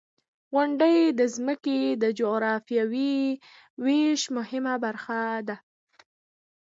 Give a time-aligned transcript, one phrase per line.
[0.53, 3.17] •غونډۍ د ځمکې د جغرافیوي
[3.83, 5.55] ویش مهمه برخه ده.